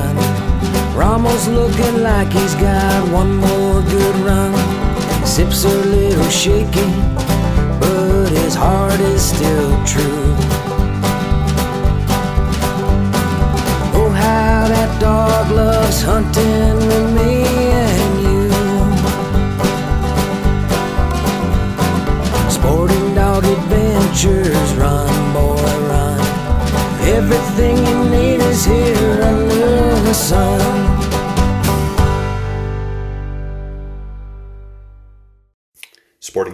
done. 0.00 0.16
Ramos 0.96 1.48
looking 1.48 2.02
like 2.02 2.30
he's 2.32 2.54
got 2.54 3.00
one 3.12 3.36
more 3.36 3.82
good 3.94 4.16
run. 4.28 4.52
Sips 5.24 5.64
a 5.64 5.74
little 5.96 6.30
shaky, 6.42 6.90
but 7.80 8.28
his 8.28 8.54
heart 8.54 9.00
is 9.00 9.22
still 9.22 9.72
true. 9.92 10.34
Oh, 13.98 14.10
how 14.24 14.68
that 14.74 14.90
dog 15.00 15.50
loves 15.50 16.02
hunting 16.02 16.76
with 16.88 17.08
me 17.18 17.59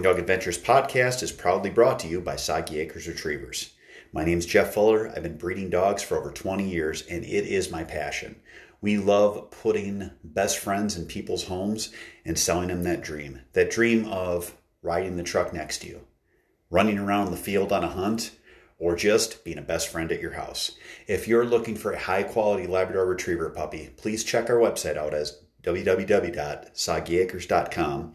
Dog 0.01 0.19
Adventures 0.19 0.59
podcast 0.59 1.23
is 1.23 1.31
proudly 1.31 1.69
brought 1.69 1.99
to 1.99 2.07
you 2.07 2.21
by 2.21 2.35
Soggy 2.35 2.79
Acres 2.79 3.07
Retrievers. 3.07 3.71
My 4.13 4.23
name 4.23 4.37
is 4.37 4.45
Jeff 4.45 4.73
Fuller. 4.73 5.09
I've 5.09 5.23
been 5.23 5.37
breeding 5.37 5.69
dogs 5.69 6.03
for 6.03 6.17
over 6.17 6.31
20 6.31 6.69
years, 6.69 7.05
and 7.07 7.23
it 7.23 7.45
is 7.45 7.71
my 7.71 7.83
passion. 7.83 8.39
We 8.79 8.97
love 8.97 9.49
putting 9.49 10.11
best 10.23 10.59
friends 10.59 10.95
in 10.95 11.05
people's 11.05 11.45
homes 11.45 11.91
and 12.25 12.37
selling 12.37 12.67
them 12.67 12.83
that 12.83 13.01
dream 13.01 13.41
that 13.53 13.71
dream 13.71 14.05
of 14.05 14.55
riding 14.81 15.17
the 15.17 15.23
truck 15.23 15.51
next 15.51 15.79
to 15.79 15.87
you, 15.87 16.01
running 16.69 16.99
around 16.99 17.31
the 17.31 17.37
field 17.37 17.71
on 17.71 17.83
a 17.83 17.89
hunt, 17.89 18.31
or 18.77 18.95
just 18.95 19.43
being 19.43 19.57
a 19.57 19.63
best 19.63 19.89
friend 19.89 20.11
at 20.11 20.21
your 20.21 20.33
house. 20.33 20.77
If 21.07 21.27
you're 21.27 21.45
looking 21.45 21.75
for 21.75 21.91
a 21.91 21.99
high 21.99 22.23
quality 22.23 22.67
Labrador 22.67 23.05
Retriever 23.05 23.49
puppy, 23.49 23.89
please 23.97 24.23
check 24.23 24.49
our 24.49 24.57
website 24.57 24.97
out 24.97 25.13
as 25.13 25.41
www.soggyacres.com 25.63 28.13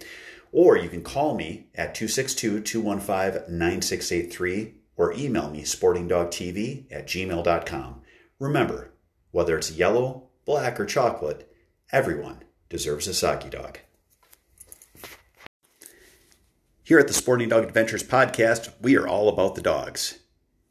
or 0.52 0.76
you 0.76 0.88
can 0.88 1.02
call 1.02 1.34
me 1.34 1.66
at 1.74 1.94
262 1.94 2.60
215 2.60 3.58
9683 3.58 4.74
or 4.96 5.12
email 5.14 5.50
me 5.50 5.62
sportingdogtv 5.62 6.86
at 6.92 7.06
gmail.com. 7.06 8.02
Remember, 8.38 8.92
whether 9.30 9.56
it's 9.56 9.72
yellow, 9.72 10.28
black, 10.44 10.78
or 10.78 10.84
chocolate, 10.84 11.50
everyone 11.90 12.44
deserves 12.68 13.08
a 13.08 13.14
soggy 13.14 13.48
dog. 13.48 13.78
Here 16.84 16.98
at 16.98 17.06
the 17.06 17.14
Sporting 17.14 17.48
Dog 17.48 17.64
Adventures 17.64 18.02
podcast, 18.02 18.72
we 18.80 18.96
are 18.96 19.08
all 19.08 19.28
about 19.28 19.54
the 19.54 19.62
dogs. 19.62 20.18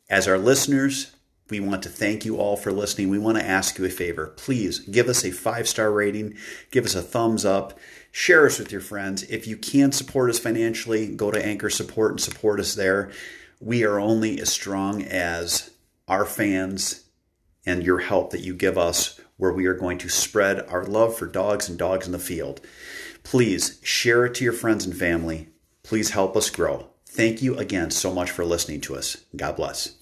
As 0.09 0.27
our 0.27 0.37
listeners, 0.37 1.15
we 1.49 1.59
want 1.59 1.83
to 1.83 1.89
thank 1.89 2.25
you 2.25 2.37
all 2.37 2.57
for 2.57 2.71
listening. 2.71 3.09
We 3.09 3.17
want 3.17 3.37
to 3.37 3.45
ask 3.45 3.77
you 3.77 3.85
a 3.85 3.89
favor. 3.89 4.27
Please 4.27 4.79
give 4.79 5.07
us 5.07 5.23
a 5.23 5.31
five 5.31 5.67
star 5.67 5.91
rating, 5.91 6.35
give 6.69 6.85
us 6.85 6.95
a 6.95 7.01
thumbs 7.01 7.45
up, 7.45 7.79
share 8.11 8.45
us 8.45 8.59
with 8.59 8.71
your 8.71 8.81
friends. 8.81 9.23
If 9.23 9.47
you 9.47 9.57
can 9.57 9.91
support 9.91 10.29
us 10.29 10.39
financially, 10.39 11.07
go 11.07 11.31
to 11.31 11.43
Anchor 11.43 11.69
Support 11.69 12.11
and 12.11 12.21
support 12.21 12.59
us 12.59 12.75
there. 12.75 13.11
We 13.59 13.83
are 13.83 13.99
only 13.99 14.39
as 14.39 14.51
strong 14.51 15.03
as 15.03 15.71
our 16.07 16.25
fans 16.25 17.05
and 17.65 17.83
your 17.83 17.99
help 17.99 18.31
that 18.31 18.41
you 18.41 18.53
give 18.53 18.77
us, 18.77 19.19
where 19.37 19.53
we 19.53 19.65
are 19.65 19.73
going 19.73 19.97
to 19.99 20.09
spread 20.09 20.67
our 20.67 20.83
love 20.83 21.15
for 21.15 21.25
dogs 21.25 21.69
and 21.69 21.77
dogs 21.77 22.05
in 22.05 22.11
the 22.11 22.19
field. 22.19 22.61
Please 23.23 23.79
share 23.83 24.25
it 24.25 24.35
to 24.35 24.43
your 24.43 24.53
friends 24.53 24.85
and 24.85 24.95
family. 24.97 25.49
Please 25.83 26.11
help 26.11 26.35
us 26.35 26.49
grow. 26.49 26.87
Thank 27.05 27.41
you 27.41 27.57
again 27.57 27.91
so 27.91 28.13
much 28.13 28.31
for 28.31 28.45
listening 28.45 28.81
to 28.81 28.95
us. 28.95 29.17
God 29.35 29.55
bless. 29.55 30.00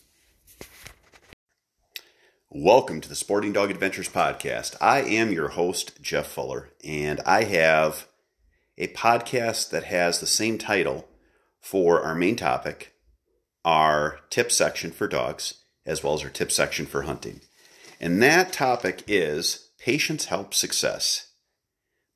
Welcome 2.51 2.99
to 3.01 3.07
the 3.07 3.13
Sporting 3.13 3.53
Dog 3.53 3.69
Adventures 3.69 4.09
podcast. 4.09 4.75
I 4.81 5.01
am 5.01 5.31
your 5.31 5.49
host, 5.49 6.01
Jeff 6.01 6.25
Fuller, 6.25 6.71
and 6.83 7.19
I 7.23 7.43
have 7.43 8.07
a 8.75 8.87
podcast 8.87 9.69
that 9.69 9.83
has 9.83 10.19
the 10.19 10.25
same 10.25 10.57
title 10.57 11.07
for 11.61 12.01
our 12.01 12.15
main 12.15 12.35
topic, 12.35 12.95
our 13.63 14.21
tip 14.31 14.51
section 14.51 14.89
for 14.89 15.07
dogs, 15.07 15.63
as 15.85 16.03
well 16.03 16.15
as 16.15 16.23
our 16.23 16.31
tip 16.31 16.51
section 16.51 16.87
for 16.87 17.03
hunting. 17.03 17.41
And 18.01 18.19
that 18.23 18.51
topic 18.51 19.03
is 19.05 19.69
Patience 19.77 20.25
Helps 20.25 20.57
Success. 20.57 21.27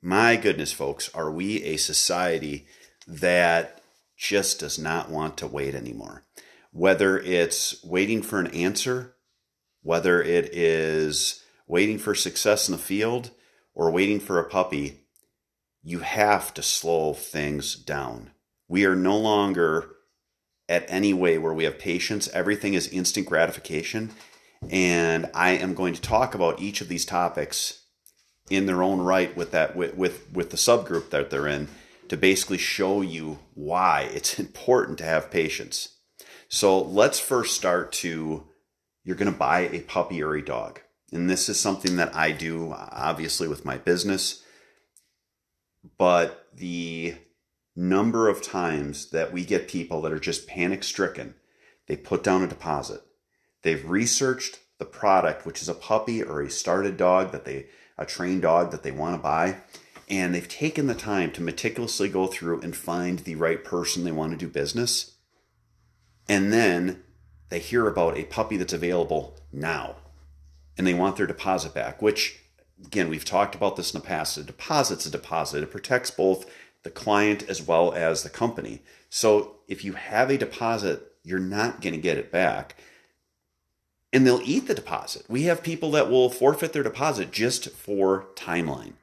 My 0.01 0.35
goodness, 0.35 0.73
folks, 0.73 1.13
are 1.13 1.29
we 1.29 1.61
a 1.61 1.77
society 1.77 2.65
that 3.05 3.83
just 4.17 4.59
does 4.59 4.79
not 4.79 5.11
want 5.11 5.37
to 5.37 5.45
wait 5.45 5.75
anymore? 5.75 6.23
Whether 6.71 7.19
it's 7.19 7.83
waiting 7.83 8.23
for 8.23 8.39
an 8.39 8.47
answer, 8.47 9.12
whether 9.83 10.21
it 10.21 10.49
is 10.53 11.43
waiting 11.67 11.99
for 11.99 12.15
success 12.15 12.67
in 12.67 12.71
the 12.71 12.77
field 12.77 13.31
or 13.75 13.91
waiting 13.91 14.19
for 14.19 14.39
a 14.39 14.49
puppy, 14.49 15.01
you 15.83 15.99
have 15.99 16.53
to 16.53 16.63
slow 16.63 17.13
things 17.13 17.75
down. 17.75 18.31
We 18.67 18.85
are 18.85 18.95
no 18.95 19.17
longer 19.17 19.89
at 20.69 20.85
any 20.87 21.13
way 21.13 21.37
where 21.37 21.53
we 21.53 21.65
have 21.65 21.77
patience. 21.77 22.29
Everything 22.29 22.73
is 22.73 22.87
instant 22.87 23.27
gratification. 23.27 24.11
And 24.69 25.29
I 25.33 25.51
am 25.51 25.73
going 25.73 25.93
to 25.93 26.01
talk 26.01 26.33
about 26.33 26.61
each 26.61 26.79
of 26.79 26.87
these 26.87 27.05
topics 27.05 27.83
in 28.49 28.65
their 28.65 28.81
own 28.81 29.01
right 29.01 29.35
with 29.35 29.51
that 29.51 29.75
with, 29.75 29.95
with, 29.95 30.31
with 30.31 30.49
the 30.49 30.57
subgroup 30.57 31.09
that 31.09 31.29
they're 31.29 31.47
in 31.47 31.67
to 32.07 32.17
basically 32.17 32.57
show 32.57 33.01
you 33.01 33.39
why 33.53 34.09
it's 34.13 34.39
important 34.39 34.97
to 34.99 35.03
have 35.03 35.31
patience. 35.31 35.89
So 36.47 36.81
let's 36.81 37.19
first 37.19 37.55
start 37.55 37.91
to 37.93 38.47
you're 39.03 39.15
going 39.15 39.31
to 39.31 39.37
buy 39.37 39.61
a 39.61 39.81
puppy 39.81 40.23
or 40.23 40.35
a 40.35 40.43
dog. 40.43 40.81
And 41.11 41.29
this 41.29 41.49
is 41.49 41.59
something 41.59 41.97
that 41.97 42.15
I 42.15 42.31
do 42.31 42.73
obviously 42.73 43.47
with 43.47 43.65
my 43.65 43.77
business. 43.77 44.43
But 45.97 46.47
the 46.53 47.15
number 47.75 48.29
of 48.29 48.41
times 48.41 49.09
that 49.11 49.33
we 49.33 49.45
get 49.45 49.67
people 49.67 50.01
that 50.01 50.11
are 50.11 50.19
just 50.19 50.47
panic 50.47 50.83
stricken, 50.83 51.35
they 51.87 51.97
put 51.97 52.23
down 52.23 52.43
a 52.43 52.47
deposit. 52.47 53.01
They've 53.61 53.87
researched 53.87 54.59
the 54.79 54.85
product, 54.85 55.45
which 55.45 55.61
is 55.61 55.69
a 55.69 55.73
puppy 55.73 56.23
or 56.23 56.41
a 56.41 56.49
started 56.49 56.97
dog 56.97 57.31
that 57.31 57.45
they, 57.45 57.67
a 57.97 58.05
trained 58.05 58.41
dog 58.41 58.71
that 58.71 58.83
they 58.83 58.91
want 58.91 59.15
to 59.15 59.21
buy. 59.21 59.57
And 60.09 60.33
they've 60.33 60.47
taken 60.47 60.87
the 60.87 60.95
time 60.95 61.31
to 61.31 61.41
meticulously 61.41 62.09
go 62.09 62.27
through 62.27 62.61
and 62.61 62.75
find 62.75 63.19
the 63.19 63.35
right 63.35 63.63
person 63.63 64.03
they 64.03 64.11
want 64.11 64.31
to 64.31 64.37
do 64.37 64.51
business. 64.51 65.15
And 66.27 66.51
then 66.51 67.03
they 67.49 67.59
hear 67.59 67.87
about 67.87 68.17
a 68.17 68.25
puppy 68.25 68.57
that's 68.57 68.73
available 68.73 69.37
now 69.51 69.95
and 70.77 70.87
they 70.87 70.93
want 70.93 71.17
their 71.17 71.27
deposit 71.27 71.73
back, 71.73 72.01
which, 72.01 72.39
again, 72.83 73.09
we've 73.09 73.25
talked 73.25 73.55
about 73.55 73.75
this 73.75 73.93
in 73.93 73.99
the 73.99 74.05
past. 74.05 74.37
A 74.37 74.43
deposit's 74.43 75.05
a 75.05 75.11
deposit, 75.11 75.63
it 75.63 75.71
protects 75.71 76.11
both 76.11 76.49
the 76.83 76.89
client 76.89 77.43
as 77.47 77.61
well 77.61 77.93
as 77.93 78.23
the 78.23 78.29
company. 78.29 78.81
So 79.09 79.57
if 79.67 79.85
you 79.85 79.93
have 79.93 80.29
a 80.29 80.37
deposit, 80.37 81.13
you're 81.23 81.39
not 81.39 81.81
going 81.81 81.93
to 81.93 82.01
get 82.01 82.17
it 82.17 82.31
back. 82.31 82.75
And 84.11 84.27
they'll 84.27 84.41
eat 84.43 84.67
the 84.67 84.75
deposit. 84.75 85.25
We 85.27 85.43
have 85.43 85.63
people 85.63 85.91
that 85.91 86.09
will 86.09 86.29
forfeit 86.29 86.73
their 86.73 86.83
deposit 86.83 87.31
just 87.31 87.69
for 87.69 88.27
timeline. 88.35 88.93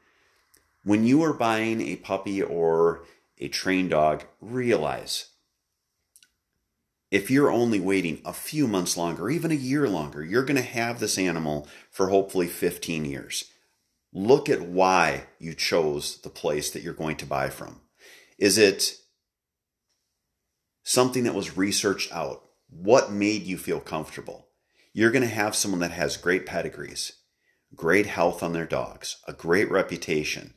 When 0.85 1.05
you 1.05 1.23
are 1.23 1.33
buying 1.33 1.81
a 1.81 1.97
puppy 1.97 2.43
or 2.43 3.05
a 3.39 3.49
trained 3.49 3.91
dog, 3.91 4.25
realize 4.41 5.31
if 7.11 7.31
you're 7.31 7.51
only 7.51 7.81
waiting 7.81 8.21
a 8.25 8.33
few 8.33 8.69
months 8.69 8.97
longer, 8.97 9.29
even 9.29 9.51
a 9.51 9.55
year 9.55 9.89
longer, 9.89 10.25
you're 10.25 10.45
going 10.45 10.57
to 10.57 10.63
have 10.63 11.01
this 11.01 11.19
animal 11.19 11.67
for 11.91 12.09
hopefully 12.09 12.47
15 12.47 13.05
years. 13.05 13.51
Look 14.13 14.49
at 14.49 14.63
why 14.63 15.27
you 15.39 15.55
chose 15.55 16.21
the 16.21 16.31
place 16.31 16.71
that 16.71 16.83
you're 16.83 16.93
going 16.95 17.17
to 17.17 17.27
buy 17.27 17.49
from. 17.49 17.81
Is 18.39 18.59
it 18.59 18.97
something 20.83 21.25
that 21.25 21.35
was 21.35 21.57
researched 21.57 22.13
out? 22.13 22.45
What 22.69 23.13
made 23.13 23.43
you 23.43 23.59
feel 23.59 23.81
comfortable? 23.81 24.47
You're 24.93 25.11
going 25.11 25.23
to 25.23 25.29
have 25.29 25.55
someone 25.55 25.81
that 25.81 25.93
has 25.93 26.17
great 26.17 26.47
pedigrees, 26.47 27.13
great 27.75 28.07
health 28.07 28.43
on 28.43 28.53
their 28.53 28.67
dogs, 28.67 29.17
a 29.27 29.33
great 29.33 29.71
reputation. 29.71 30.55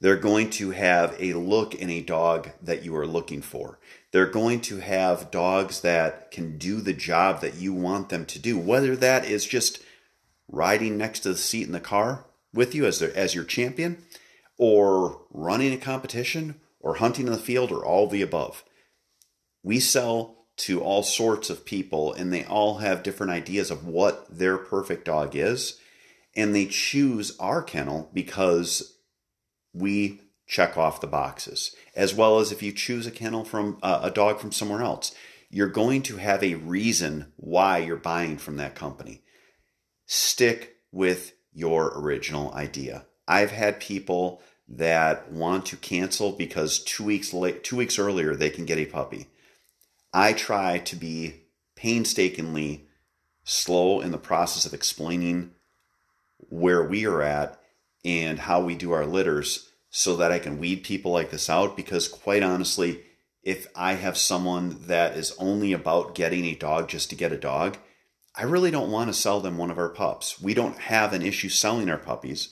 They're 0.00 0.16
going 0.16 0.50
to 0.50 0.72
have 0.72 1.16
a 1.18 1.34
look 1.34 1.74
in 1.74 1.90
a 1.90 2.02
dog 2.02 2.50
that 2.62 2.84
you 2.84 2.94
are 2.96 3.06
looking 3.06 3.42
for. 3.42 3.78
They're 4.12 4.26
going 4.26 4.60
to 4.62 4.78
have 4.78 5.30
dogs 5.30 5.80
that 5.80 6.30
can 6.30 6.58
do 6.58 6.80
the 6.80 6.92
job 6.92 7.40
that 7.40 7.56
you 7.56 7.74
want 7.74 8.08
them 8.08 8.24
to 8.26 8.38
do, 8.38 8.58
whether 8.58 8.96
that 8.96 9.24
is 9.24 9.44
just 9.44 9.82
riding 10.48 10.96
next 10.96 11.20
to 11.20 11.30
the 11.30 11.36
seat 11.36 11.66
in 11.66 11.72
the 11.72 11.80
car 11.80 12.24
with 12.54 12.74
you 12.74 12.86
as, 12.86 13.02
as 13.02 13.34
your 13.34 13.44
champion, 13.44 14.04
or 14.56 15.22
running 15.30 15.72
a 15.72 15.76
competition, 15.76 16.60
or 16.80 16.96
hunting 16.96 17.26
in 17.26 17.32
the 17.32 17.38
field, 17.38 17.70
or 17.72 17.84
all 17.84 18.06
the 18.06 18.22
above. 18.22 18.64
We 19.62 19.80
sell 19.80 20.46
to 20.58 20.80
all 20.80 21.02
sorts 21.02 21.50
of 21.50 21.66
people, 21.66 22.12
and 22.14 22.32
they 22.32 22.44
all 22.44 22.78
have 22.78 23.02
different 23.02 23.32
ideas 23.32 23.70
of 23.70 23.86
what 23.86 24.26
their 24.38 24.56
perfect 24.56 25.04
dog 25.04 25.36
is. 25.36 25.78
And 26.34 26.54
they 26.54 26.66
choose 26.66 27.36
our 27.38 27.62
kennel 27.62 28.10
because 28.12 28.98
we 29.74 30.20
check 30.46 30.76
off 30.76 31.00
the 31.00 31.06
boxes, 31.06 31.74
as 31.94 32.14
well 32.14 32.38
as 32.38 32.52
if 32.52 32.62
you 32.62 32.72
choose 32.72 33.06
a 33.06 33.10
kennel 33.10 33.44
from 33.44 33.78
uh, 33.82 34.00
a 34.02 34.10
dog 34.10 34.38
from 34.38 34.52
somewhere 34.52 34.82
else, 34.82 35.14
you're 35.50 35.68
going 35.68 36.02
to 36.02 36.16
have 36.16 36.42
a 36.42 36.54
reason 36.54 37.32
why 37.36 37.78
you're 37.78 37.96
buying 37.96 38.36
from 38.36 38.56
that 38.56 38.74
company. 38.74 39.22
Stick 40.06 40.76
with 40.92 41.32
your 41.52 41.98
original 41.98 42.52
idea. 42.54 43.06
I've 43.26 43.50
had 43.50 43.80
people 43.80 44.42
that 44.68 45.30
want 45.30 45.66
to 45.66 45.76
cancel 45.76 46.32
because 46.32 46.78
two 46.78 47.04
weeks 47.04 47.32
late, 47.32 47.64
two 47.64 47.76
weeks 47.76 47.98
earlier 47.98 48.34
they 48.34 48.50
can 48.50 48.64
get 48.64 48.78
a 48.78 48.86
puppy. 48.86 49.28
I 50.12 50.32
try 50.32 50.78
to 50.78 50.96
be 50.96 51.42
painstakingly 51.74 52.86
slow 53.44 54.00
in 54.00 54.10
the 54.10 54.18
process 54.18 54.66
of 54.66 54.74
explaining 54.74 55.52
where 56.38 56.82
we 56.82 57.06
are 57.06 57.22
at 57.22 57.60
and 58.04 58.38
how 58.38 58.60
we 58.60 58.74
do 58.74 58.92
our 58.92 59.06
litters 59.06 59.70
so 59.98 60.14
that 60.14 60.30
I 60.30 60.38
can 60.38 60.58
weed 60.58 60.84
people 60.84 61.10
like 61.10 61.30
this 61.30 61.48
out 61.48 61.74
because 61.74 62.06
quite 62.06 62.42
honestly, 62.42 63.00
if 63.42 63.66
I 63.74 63.94
have 63.94 64.18
someone 64.18 64.76
that 64.88 65.16
is 65.16 65.34
only 65.38 65.72
about 65.72 66.14
getting 66.14 66.44
a 66.44 66.54
dog 66.54 66.90
just 66.90 67.08
to 67.08 67.16
get 67.16 67.32
a 67.32 67.38
dog, 67.38 67.78
I 68.34 68.42
really 68.42 68.70
don't 68.70 68.90
want 68.90 69.08
to 69.08 69.14
sell 69.14 69.40
them 69.40 69.56
one 69.56 69.70
of 69.70 69.78
our 69.78 69.88
pups. 69.88 70.38
We 70.38 70.52
don't 70.52 70.76
have 70.76 71.14
an 71.14 71.22
issue 71.22 71.48
selling 71.48 71.88
our 71.88 71.96
puppies. 71.96 72.50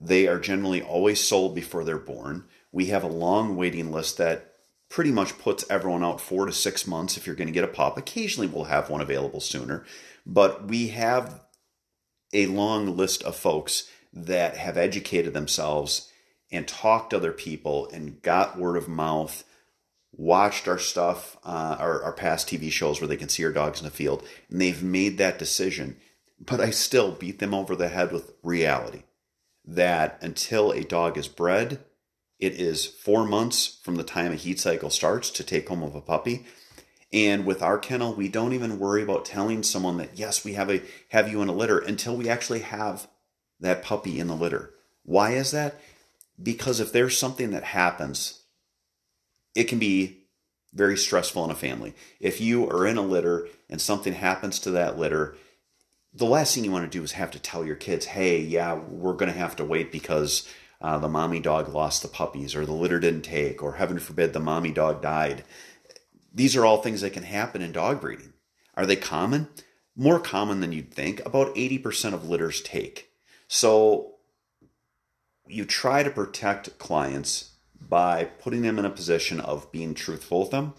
They 0.00 0.28
are 0.28 0.38
generally 0.38 0.80
always 0.80 1.20
sold 1.20 1.56
before 1.56 1.82
they're 1.82 1.98
born. 1.98 2.44
We 2.70 2.86
have 2.86 3.02
a 3.02 3.08
long 3.08 3.56
waiting 3.56 3.90
list 3.90 4.16
that 4.18 4.52
pretty 4.88 5.10
much 5.10 5.40
puts 5.40 5.68
everyone 5.68 6.04
out 6.04 6.20
four 6.20 6.46
to 6.46 6.52
six 6.52 6.86
months 6.86 7.16
if 7.16 7.26
you're 7.26 7.34
going 7.34 7.48
to 7.48 7.52
get 7.52 7.64
a 7.64 7.66
pup. 7.66 7.98
Occasionally 7.98 8.46
we'll 8.46 8.66
have 8.66 8.90
one 8.90 9.00
available 9.00 9.40
sooner, 9.40 9.84
but 10.24 10.68
we 10.68 10.86
have 10.90 11.40
a 12.32 12.46
long 12.46 12.96
list 12.96 13.24
of 13.24 13.34
folks 13.34 13.90
that 14.12 14.56
have 14.56 14.76
educated 14.76 15.34
themselves 15.34 16.12
and 16.50 16.66
talked 16.66 17.10
to 17.10 17.16
other 17.16 17.32
people 17.32 17.88
and 17.92 18.22
got 18.22 18.58
word 18.58 18.76
of 18.76 18.88
mouth, 18.88 19.44
watched 20.12 20.68
our 20.68 20.78
stuff, 20.78 21.36
uh, 21.44 21.76
our, 21.78 22.02
our 22.02 22.12
past 22.12 22.48
TV 22.48 22.70
shows 22.70 23.00
where 23.00 23.08
they 23.08 23.16
can 23.16 23.28
see 23.28 23.44
our 23.44 23.52
dogs 23.52 23.80
in 23.80 23.84
the 23.84 23.90
field, 23.90 24.24
and 24.50 24.60
they've 24.60 24.82
made 24.82 25.18
that 25.18 25.38
decision. 25.38 25.96
But 26.38 26.60
I 26.60 26.70
still 26.70 27.12
beat 27.12 27.38
them 27.38 27.54
over 27.54 27.74
the 27.74 27.88
head 27.88 28.12
with 28.12 28.34
reality 28.42 29.02
that 29.66 30.18
until 30.20 30.70
a 30.70 30.84
dog 30.84 31.18
is 31.18 31.28
bred, 31.28 31.80
it 32.38 32.54
is 32.54 32.86
four 32.86 33.26
months 33.26 33.78
from 33.82 33.96
the 33.96 34.04
time 34.04 34.32
a 34.32 34.36
heat 34.36 34.60
cycle 34.60 34.90
starts 34.90 35.30
to 35.30 35.44
take 35.44 35.68
home 35.68 35.82
of 35.82 35.94
a 35.94 36.00
puppy. 36.00 36.46
And 37.12 37.46
with 37.46 37.62
our 37.62 37.78
kennel, 37.78 38.14
we 38.14 38.28
don't 38.28 38.52
even 38.52 38.78
worry 38.78 39.02
about 39.02 39.24
telling 39.24 39.62
someone 39.62 39.96
that 39.98 40.18
yes, 40.18 40.44
we 40.44 40.52
have 40.52 40.70
a 40.70 40.82
have 41.10 41.30
you 41.30 41.40
in 41.40 41.48
a 41.48 41.52
litter 41.52 41.78
until 41.78 42.16
we 42.16 42.28
actually 42.28 42.60
have 42.60 43.08
that 43.60 43.82
puppy 43.82 44.18
in 44.20 44.26
the 44.26 44.36
litter. 44.36 44.74
Why 45.02 45.32
is 45.32 45.50
that? 45.52 45.80
Because 46.42 46.80
if 46.80 46.92
there's 46.92 47.18
something 47.18 47.50
that 47.50 47.64
happens, 47.64 48.42
it 49.54 49.64
can 49.64 49.78
be 49.78 50.26
very 50.74 50.96
stressful 50.96 51.44
in 51.44 51.50
a 51.50 51.54
family. 51.54 51.94
If 52.20 52.40
you 52.40 52.68
are 52.68 52.86
in 52.86 52.98
a 52.98 53.02
litter 53.02 53.48
and 53.70 53.80
something 53.80 54.12
happens 54.12 54.58
to 54.60 54.70
that 54.72 54.98
litter, 54.98 55.36
the 56.12 56.26
last 56.26 56.54
thing 56.54 56.64
you 56.64 56.70
want 56.70 56.90
to 56.90 56.98
do 56.98 57.02
is 57.02 57.12
have 57.12 57.30
to 57.32 57.38
tell 57.38 57.64
your 57.64 57.76
kids, 57.76 58.06
hey, 58.06 58.40
yeah, 58.40 58.74
we're 58.74 59.14
going 59.14 59.32
to 59.32 59.38
have 59.38 59.56
to 59.56 59.64
wait 59.64 59.90
because 59.90 60.48
uh, 60.80 60.98
the 60.98 61.08
mommy 61.08 61.40
dog 61.40 61.68
lost 61.68 62.02
the 62.02 62.08
puppies, 62.08 62.54
or 62.54 62.66
the 62.66 62.72
litter 62.72 63.00
didn't 63.00 63.22
take, 63.22 63.62
or 63.62 63.74
heaven 63.74 63.98
forbid, 63.98 64.32
the 64.32 64.40
mommy 64.40 64.72
dog 64.72 65.00
died. 65.00 65.44
These 66.32 66.54
are 66.56 66.66
all 66.66 66.82
things 66.82 67.00
that 67.00 67.12
can 67.12 67.22
happen 67.22 67.62
in 67.62 67.72
dog 67.72 68.00
breeding. 68.00 68.34
Are 68.74 68.86
they 68.86 68.96
common? 68.96 69.48
More 69.94 70.20
common 70.20 70.60
than 70.60 70.72
you'd 70.72 70.92
think. 70.92 71.24
About 71.24 71.54
80% 71.54 72.12
of 72.12 72.28
litters 72.28 72.60
take. 72.60 73.10
So 73.48 74.15
you 75.48 75.64
try 75.64 76.02
to 76.02 76.10
protect 76.10 76.78
clients 76.78 77.52
by 77.88 78.24
putting 78.24 78.62
them 78.62 78.78
in 78.78 78.84
a 78.84 78.90
position 78.90 79.40
of 79.40 79.70
being 79.70 79.94
truthful 79.94 80.40
with 80.40 80.50
them, 80.50 80.74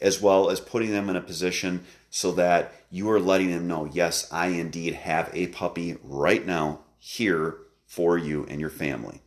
as 0.00 0.20
well 0.20 0.50
as 0.50 0.60
putting 0.60 0.90
them 0.90 1.08
in 1.08 1.16
a 1.16 1.20
position 1.20 1.84
so 2.10 2.32
that 2.32 2.72
you 2.90 3.10
are 3.10 3.20
letting 3.20 3.50
them 3.50 3.68
know, 3.68 3.84
yes, 3.84 4.28
I 4.32 4.48
indeed 4.48 4.94
have 4.94 5.30
a 5.34 5.48
puppy 5.48 5.96
right 6.02 6.46
now 6.46 6.80
here 6.98 7.56
for 7.86 8.16
you 8.16 8.46
and 8.48 8.60
your 8.60 8.70
family. 8.70 9.20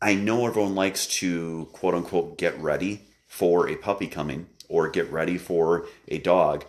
I 0.00 0.14
know 0.14 0.46
everyone 0.46 0.74
likes 0.74 1.06
to 1.18 1.68
quote 1.72 1.94
unquote 1.94 2.36
get 2.36 2.60
ready 2.60 3.02
for 3.26 3.68
a 3.68 3.76
puppy 3.76 4.06
coming 4.06 4.46
or 4.68 4.88
get 4.88 5.10
ready 5.10 5.38
for 5.38 5.86
a 6.08 6.18
dog, 6.18 6.64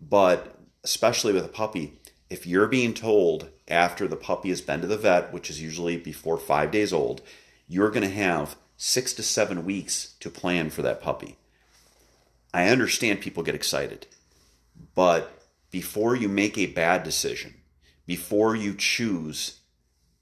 but 0.00 0.58
especially 0.82 1.32
with 1.32 1.44
a 1.44 1.48
puppy, 1.48 1.98
if 2.30 2.46
you're 2.46 2.66
being 2.66 2.94
told 2.94 3.50
after 3.68 4.08
the 4.08 4.16
puppy 4.16 4.48
has 4.48 4.60
been 4.60 4.80
to 4.80 4.86
the 4.86 4.96
vet, 4.96 5.32
which 5.32 5.50
is 5.50 5.62
usually 5.62 5.96
before 5.96 6.38
five 6.38 6.70
days 6.70 6.92
old, 6.92 7.22
you're 7.68 7.90
going 7.90 8.08
to 8.08 8.14
have 8.14 8.56
six 8.76 9.12
to 9.14 9.22
seven 9.22 9.64
weeks 9.64 10.14
to 10.20 10.30
plan 10.30 10.70
for 10.70 10.82
that 10.82 11.00
puppy. 11.00 11.36
I 12.52 12.68
understand 12.68 13.20
people 13.20 13.42
get 13.42 13.54
excited, 13.54 14.06
but 14.94 15.48
before 15.70 16.14
you 16.14 16.28
make 16.28 16.56
a 16.56 16.66
bad 16.66 17.02
decision, 17.02 17.54
before 18.06 18.54
you 18.54 18.74
choose 18.74 19.60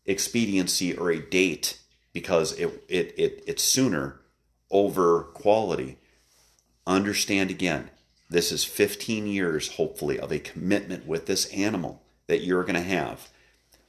expediency 0.06 0.96
or 0.96 1.10
a 1.10 1.20
date 1.20 1.78
because 2.12 2.52
it, 2.58 2.84
it, 2.88 3.14
it 3.18 3.44
it's 3.46 3.62
sooner 3.62 4.20
over 4.70 5.24
quality. 5.34 5.98
Understand 6.86 7.50
again, 7.50 7.90
this 8.32 8.50
is 8.50 8.64
15 8.64 9.26
years, 9.26 9.74
hopefully, 9.76 10.18
of 10.18 10.32
a 10.32 10.38
commitment 10.38 11.06
with 11.06 11.26
this 11.26 11.46
animal 11.52 12.02
that 12.26 12.42
you're 12.42 12.64
going 12.64 12.74
to 12.74 12.80
have. 12.80 13.28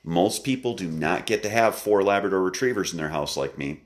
Most 0.04 0.44
people 0.44 0.76
do 0.76 0.88
not 0.88 1.26
get 1.26 1.44
to 1.44 1.50
have 1.50 1.76
four 1.76 2.04
Labrador 2.04 2.42
retrievers 2.42 2.92
in 2.92 2.98
their 2.98 3.10
house 3.10 3.38
like 3.38 3.58
me. 3.58 3.82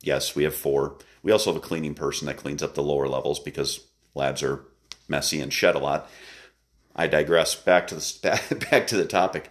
Yes, 0.00 0.36
we 0.36 0.44
have 0.44 0.54
four. 0.54 0.96
We 1.22 1.32
also 1.32 1.52
have 1.52 1.62
a 1.62 1.66
cleaning 1.66 1.94
person 1.94 2.26
that 2.26 2.36
cleans 2.36 2.62
up 2.62 2.74
the 2.74 2.82
lower 2.82 3.08
levels 3.08 3.40
because 3.40 3.86
labs 4.14 4.42
are 4.42 4.64
messy 5.08 5.40
and 5.40 5.52
shed 5.52 5.74
a 5.74 5.80
lot. 5.80 6.08
I 6.94 7.08
digress. 7.08 7.56
Back 7.56 7.88
to 7.88 7.96
the 7.96 8.66
back 8.70 8.86
to 8.88 8.96
the 8.96 9.04
topic. 9.04 9.50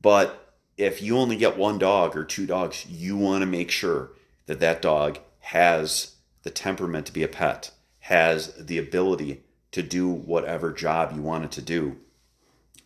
But 0.00 0.54
if 0.76 1.02
you 1.02 1.16
only 1.18 1.36
get 1.36 1.56
one 1.56 1.78
dog 1.78 2.16
or 2.16 2.24
two 2.24 2.46
dogs, 2.46 2.86
you 2.86 3.16
want 3.16 3.42
to 3.42 3.46
make 3.46 3.72
sure 3.72 4.10
that 4.46 4.60
that 4.60 4.82
dog 4.82 5.18
has 5.40 6.14
the 6.44 6.50
temperament 6.50 7.06
to 7.06 7.12
be 7.12 7.24
a 7.24 7.28
pet, 7.28 7.72
has 8.00 8.54
the 8.54 8.78
ability 8.78 9.42
to 9.76 9.82
do 9.82 10.08
whatever 10.08 10.72
job 10.72 11.12
you 11.14 11.20
want 11.20 11.44
it 11.44 11.52
to 11.52 11.60
do. 11.60 11.98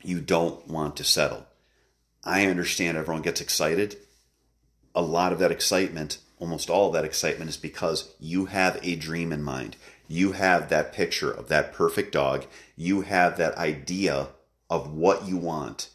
You 0.02 0.20
don't 0.20 0.66
want 0.66 0.96
to 0.96 1.04
settle. 1.04 1.46
I 2.24 2.46
understand 2.46 2.98
everyone 2.98 3.22
gets 3.22 3.40
excited. 3.40 3.96
A 4.92 5.00
lot 5.00 5.32
of 5.32 5.38
that 5.38 5.52
excitement, 5.52 6.18
almost 6.40 6.68
all 6.68 6.88
of 6.88 6.94
that 6.94 7.04
excitement, 7.04 7.48
is 7.48 7.56
because 7.56 8.12
you 8.18 8.46
have 8.46 8.80
a 8.82 8.96
dream 8.96 9.32
in 9.32 9.40
mind. 9.40 9.76
You 10.08 10.32
have 10.32 10.68
that 10.68 10.92
picture 10.92 11.30
of 11.30 11.46
that 11.46 11.72
perfect 11.72 12.10
dog. 12.10 12.46
You 12.74 13.02
have 13.02 13.36
that 13.36 13.56
idea 13.56 14.30
of 14.68 14.92
what 14.92 15.28
you 15.28 15.36
want. 15.36 15.90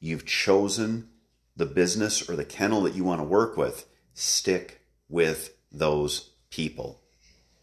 You've 0.00 0.26
chosen 0.26 1.10
the 1.56 1.66
business 1.66 2.28
or 2.28 2.34
the 2.34 2.44
kennel 2.44 2.80
that 2.82 2.96
you 2.96 3.04
want 3.04 3.20
to 3.20 3.24
work 3.24 3.56
with, 3.56 3.86
stick 4.14 4.80
with 5.08 5.56
those 5.70 6.30
people. 6.50 7.02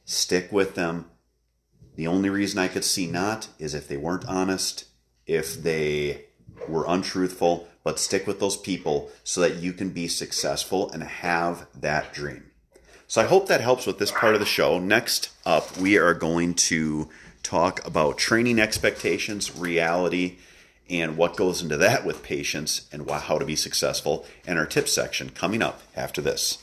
Stick 0.05 0.53
with 0.53 0.75
them. 0.75 1.07
The 1.97 2.07
only 2.07 2.29
reason 2.29 2.59
I 2.59 2.67
could 2.67 2.85
see 2.85 3.07
not 3.07 3.47
is 3.57 3.73
if 3.73 3.87
they 3.87 3.97
weren't 3.97 4.25
honest, 4.25 4.85
if 5.25 5.61
they 5.61 6.25
were 6.67 6.85
untruthful, 6.87 7.67
but 7.83 7.97
stick 7.99 8.27
with 8.27 8.39
those 8.39 8.55
people 8.55 9.09
so 9.23 9.41
that 9.41 9.55
you 9.55 9.73
can 9.73 9.89
be 9.89 10.07
successful 10.07 10.91
and 10.91 11.01
have 11.01 11.65
that 11.73 12.13
dream. 12.13 12.51
So 13.07 13.21
I 13.21 13.25
hope 13.25 13.47
that 13.47 13.61
helps 13.61 13.87
with 13.87 13.97
this 13.97 14.11
part 14.11 14.35
of 14.35 14.39
the 14.39 14.45
show. 14.45 14.77
Next 14.77 15.31
up, 15.43 15.75
we 15.77 15.97
are 15.97 16.13
going 16.13 16.53
to 16.53 17.09
talk 17.41 17.83
about 17.85 18.19
training 18.19 18.59
expectations, 18.59 19.57
reality, 19.57 20.37
and 20.89 21.17
what 21.17 21.35
goes 21.35 21.63
into 21.63 21.77
that 21.77 22.05
with 22.05 22.21
patience 22.21 22.87
and 22.91 23.09
how 23.09 23.39
to 23.39 23.45
be 23.45 23.55
successful, 23.55 24.25
and 24.45 24.59
our 24.59 24.67
tips 24.67 24.93
section 24.93 25.31
coming 25.31 25.63
up 25.63 25.81
after 25.95 26.21
this. 26.21 26.59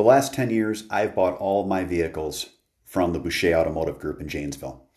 The 0.00 0.06
last 0.06 0.32
10 0.32 0.48
years, 0.48 0.84
I've 0.88 1.14
bought 1.14 1.36
all 1.36 1.66
my 1.66 1.84
vehicles 1.84 2.48
from 2.86 3.12
the 3.12 3.18
Boucher 3.18 3.54
Automotive 3.54 3.98
Group 3.98 4.18
in 4.18 4.28
Janesville. 4.28 4.88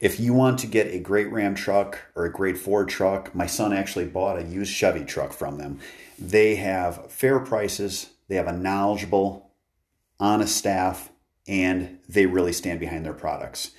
If 0.00 0.18
you 0.18 0.32
want 0.32 0.58
to 0.60 0.66
get 0.66 0.86
a 0.86 0.98
great 0.98 1.30
Ram 1.30 1.54
truck 1.54 1.98
or 2.14 2.24
a 2.24 2.32
great 2.32 2.56
Ford 2.56 2.88
truck, 2.88 3.34
my 3.34 3.44
son 3.46 3.74
actually 3.74 4.06
bought 4.06 4.38
a 4.38 4.44
used 4.44 4.72
Chevy 4.72 5.04
truck 5.04 5.34
from 5.34 5.58
them. 5.58 5.78
They 6.18 6.56
have 6.56 7.12
fair 7.12 7.38
prices, 7.38 8.12
they 8.28 8.36
have 8.36 8.48
a 8.48 8.52
knowledgeable, 8.52 9.50
honest 10.18 10.56
staff, 10.56 11.10
and 11.46 11.98
they 12.08 12.24
really 12.24 12.54
stand 12.54 12.80
behind 12.80 13.04
their 13.04 13.12
products. 13.12 13.72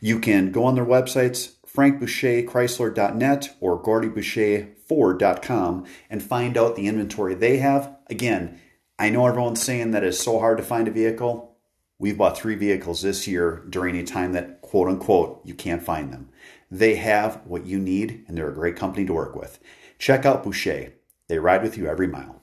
You 0.00 0.18
can 0.18 0.50
go 0.50 0.64
on 0.64 0.76
their 0.76 0.86
websites, 0.86 1.56
frankboucherchrysler.net 1.70 3.54
or 3.60 3.82
gordyboucherford.com, 3.82 5.86
and 6.08 6.22
find 6.22 6.56
out 6.56 6.76
the 6.76 6.86
inventory 6.86 7.34
they 7.34 7.58
have. 7.58 7.94
Again, 8.08 8.58
I 9.02 9.10
know 9.10 9.26
everyone's 9.26 9.60
saying 9.60 9.90
that 9.90 10.04
it's 10.04 10.20
so 10.20 10.38
hard 10.38 10.58
to 10.58 10.62
find 10.62 10.86
a 10.86 10.92
vehicle 10.92 11.56
We've 11.98 12.16
bought 12.16 12.38
three 12.38 12.54
vehicles 12.54 13.02
this 13.02 13.26
year 13.26 13.64
during 13.68 13.96
a 13.96 14.04
time 14.04 14.32
that, 14.32 14.60
quote 14.60 14.88
unquote, 14.88 15.40
you 15.44 15.54
can't 15.54 15.82
find 15.82 16.12
them. 16.12 16.30
They 16.70 16.96
have 16.96 17.40
what 17.44 17.66
you 17.66 17.78
need, 17.78 18.24
and 18.26 18.36
they're 18.36 18.48
a 18.48 18.54
great 18.54 18.76
company 18.76 19.04
to 19.06 19.12
work 19.12 19.36
with. 19.36 19.60
Check 19.98 20.24
out 20.24 20.44
Boucher. 20.44 20.94
They 21.28 21.38
ride 21.38 21.62
with 21.62 21.76
you 21.76 21.86
every 21.86 22.06
mile. 22.06 22.42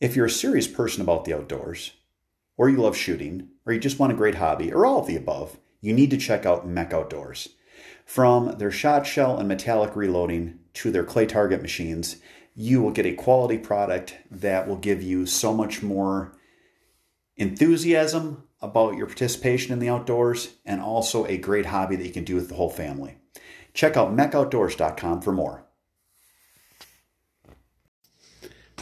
If 0.00 0.14
you're 0.14 0.26
a 0.26 0.30
serious 0.30 0.66
person 0.66 1.02
about 1.02 1.26
the 1.26 1.34
outdoors, 1.34 1.92
or 2.56 2.70
you 2.70 2.78
love 2.78 2.96
shooting, 2.96 3.48
or 3.66 3.74
you 3.74 3.78
just 3.80 3.98
want 3.98 4.12
a 4.12 4.16
great 4.16 4.36
hobby, 4.36 4.72
or 4.72 4.86
all 4.86 5.00
of 5.00 5.06
the 5.06 5.16
above, 5.16 5.58
you 5.82 5.92
need 5.92 6.10
to 6.10 6.18
check 6.18 6.46
out 6.46 6.66
MEC 6.66 6.92
Outdoors. 6.92 7.50
From 8.06 8.56
their 8.56 8.70
shot 8.70 9.06
shell 9.06 9.38
and 9.38 9.46
metallic 9.46 9.94
reloading 9.94 10.60
to 10.72 10.90
their 10.90 11.04
clay 11.04 11.26
target 11.26 11.60
machines, 11.60 12.16
you 12.60 12.82
will 12.82 12.90
get 12.90 13.06
a 13.06 13.12
quality 13.12 13.56
product 13.56 14.16
that 14.32 14.66
will 14.66 14.76
give 14.76 15.00
you 15.00 15.24
so 15.24 15.54
much 15.54 15.80
more 15.80 16.32
enthusiasm 17.36 18.42
about 18.60 18.96
your 18.96 19.06
participation 19.06 19.72
in 19.72 19.78
the 19.78 19.88
outdoors 19.88 20.54
and 20.66 20.80
also 20.80 21.24
a 21.26 21.38
great 21.38 21.66
hobby 21.66 21.94
that 21.94 22.04
you 22.04 22.12
can 22.12 22.24
do 22.24 22.34
with 22.34 22.48
the 22.48 22.56
whole 22.56 22.68
family. 22.68 23.16
Check 23.74 23.96
out 23.96 24.12
mecoutdoors.com 24.12 25.20
for 25.20 25.30
more. 25.30 25.66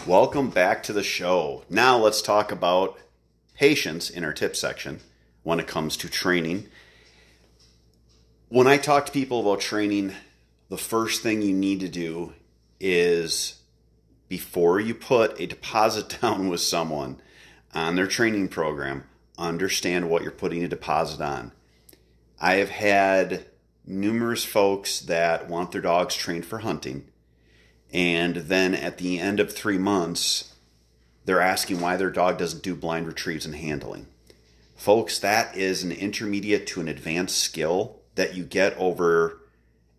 Welcome 0.06 0.48
back 0.48 0.82
to 0.84 0.94
the 0.94 1.02
show. 1.02 1.66
Now 1.68 1.98
let's 1.98 2.22
talk 2.22 2.50
about 2.50 2.98
patience 3.52 4.08
in 4.08 4.24
our 4.24 4.32
tip 4.32 4.56
section 4.56 5.00
when 5.42 5.60
it 5.60 5.66
comes 5.66 5.98
to 5.98 6.08
training. 6.08 6.68
When 8.48 8.66
I 8.66 8.78
talk 8.78 9.04
to 9.04 9.12
people 9.12 9.40
about 9.40 9.60
training, 9.60 10.14
the 10.70 10.78
first 10.78 11.22
thing 11.22 11.42
you 11.42 11.52
need 11.52 11.80
to 11.80 11.88
do 11.88 12.32
is 12.80 13.55
before 14.28 14.80
you 14.80 14.94
put 14.94 15.40
a 15.40 15.46
deposit 15.46 16.18
down 16.20 16.48
with 16.48 16.60
someone 16.60 17.20
on 17.74 17.96
their 17.96 18.06
training 18.06 18.48
program, 18.48 19.04
understand 19.38 20.08
what 20.08 20.22
you're 20.22 20.30
putting 20.30 20.64
a 20.64 20.68
deposit 20.68 21.20
on. 21.20 21.52
I 22.40 22.54
have 22.54 22.70
had 22.70 23.46
numerous 23.86 24.44
folks 24.44 25.00
that 25.00 25.48
want 25.48 25.72
their 25.72 25.80
dogs 25.80 26.14
trained 26.14 26.46
for 26.46 26.58
hunting, 26.58 27.08
and 27.92 28.36
then 28.36 28.74
at 28.74 28.98
the 28.98 29.18
end 29.18 29.40
of 29.40 29.52
three 29.52 29.78
months, 29.78 30.54
they're 31.24 31.40
asking 31.40 31.80
why 31.80 31.96
their 31.96 32.10
dog 32.10 32.38
doesn't 32.38 32.62
do 32.62 32.74
blind 32.74 33.06
retrieves 33.06 33.46
and 33.46 33.56
handling. 33.56 34.06
Folks, 34.76 35.18
that 35.18 35.56
is 35.56 35.82
an 35.82 35.92
intermediate 35.92 36.66
to 36.68 36.80
an 36.80 36.88
advanced 36.88 37.38
skill 37.38 38.00
that 38.14 38.34
you 38.34 38.44
get 38.44 38.76
over 38.76 39.40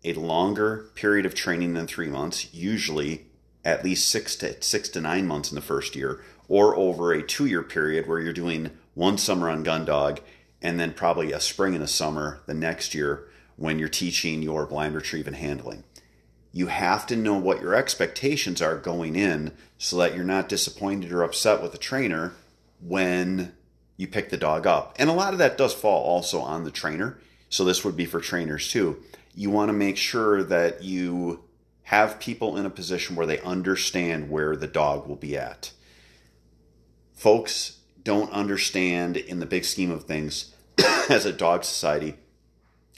a 0.04 0.12
longer 0.12 0.90
period 0.94 1.26
of 1.26 1.34
training 1.34 1.74
than 1.74 1.86
three 1.86 2.06
months, 2.06 2.52
usually 2.54 3.26
at 3.64 3.84
least 3.84 4.08
six 4.08 4.36
to 4.36 4.60
six 4.62 4.88
to 4.90 5.00
nine 5.00 5.26
months 5.26 5.50
in 5.50 5.54
the 5.54 5.60
first 5.60 5.96
year, 5.96 6.22
or 6.48 6.76
over 6.76 7.12
a 7.12 7.22
two 7.22 7.46
year 7.46 7.62
period 7.62 8.06
where 8.06 8.20
you're 8.20 8.32
doing 8.32 8.70
one 8.94 9.18
summer 9.18 9.48
on 9.48 9.62
gun 9.62 9.84
dog 9.84 10.20
and 10.60 10.80
then 10.80 10.92
probably 10.92 11.32
a 11.32 11.40
spring 11.40 11.74
and 11.74 11.84
a 11.84 11.88
summer 11.88 12.40
the 12.46 12.54
next 12.54 12.94
year 12.94 13.28
when 13.56 13.78
you're 13.78 13.88
teaching 13.88 14.42
your 14.42 14.66
blind 14.66 14.94
retrieve 14.94 15.26
and 15.26 15.36
handling. 15.36 15.84
You 16.52 16.68
have 16.68 17.06
to 17.08 17.16
know 17.16 17.34
what 17.34 17.60
your 17.60 17.74
expectations 17.74 18.62
are 18.62 18.76
going 18.76 19.14
in 19.14 19.52
so 19.76 19.96
that 19.98 20.14
you're 20.14 20.24
not 20.24 20.48
disappointed 20.48 21.12
or 21.12 21.22
upset 21.22 21.62
with 21.62 21.72
the 21.72 21.78
trainer 21.78 22.32
when 22.80 23.52
you 23.96 24.08
pick 24.08 24.30
the 24.30 24.36
dog 24.36 24.66
up. 24.66 24.94
And 24.98 25.10
a 25.10 25.12
lot 25.12 25.32
of 25.32 25.38
that 25.38 25.58
does 25.58 25.74
fall 25.74 26.02
also 26.02 26.40
on 26.40 26.64
the 26.64 26.70
trainer. 26.70 27.18
So 27.50 27.64
this 27.64 27.84
would 27.84 27.96
be 27.96 28.06
for 28.06 28.20
trainers 28.20 28.70
too. 28.70 29.02
You 29.34 29.50
want 29.50 29.68
to 29.68 29.74
make 29.74 29.96
sure 29.96 30.42
that 30.44 30.82
you 30.82 31.44
have 31.88 32.20
people 32.20 32.58
in 32.58 32.66
a 32.66 32.70
position 32.70 33.16
where 33.16 33.26
they 33.26 33.40
understand 33.40 34.28
where 34.28 34.54
the 34.54 34.66
dog 34.66 35.06
will 35.06 35.16
be 35.16 35.34
at. 35.34 35.72
Folks 37.14 37.78
don't 38.02 38.30
understand, 38.30 39.16
in 39.16 39.40
the 39.40 39.46
big 39.46 39.64
scheme 39.64 39.90
of 39.90 40.04
things, 40.04 40.54
as 41.08 41.24
a 41.24 41.32
dog 41.32 41.64
society, 41.64 42.16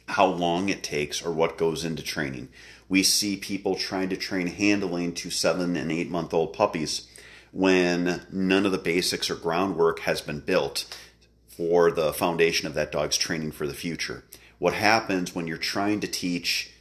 how 0.09 0.27
long 0.27 0.69
it 0.69 0.83
takes 0.83 1.25
or 1.25 1.31
what 1.31 1.57
goes 1.57 1.85
into 1.85 2.03
training. 2.03 2.49
We 2.89 3.05
see 3.05 3.37
people 3.37 3.77
trying 3.77 4.09
to 4.09 4.17
train 4.17 4.49
handling 4.49 5.15
to 5.15 5.31
seven 5.31 5.77
and 5.77 5.93
eight 5.93 6.11
month 6.11 6.35
old 6.35 6.53
puppies 6.53 7.07
when 7.53 8.23
none 8.33 8.67
of 8.67 8.73
the 8.73 8.79
basics 8.79 9.31
or 9.31 9.37
groundwork 9.37 10.01
has 10.01 10.21
been 10.21 10.41
built 10.41 10.99
for 11.47 11.93
the 11.93 12.13
foundation 12.13 12.67
of 12.67 12.75
that 12.75 12.91
dog's 12.91 13.17
training 13.17 13.53
for 13.53 13.69
the 13.69 13.73
future. 13.73 14.25
What 14.59 14.75
happens 14.75 15.33
when 15.33 15.47
you're 15.47 15.59
trying 15.59 16.01
to 16.01 16.09
teach 16.09 16.73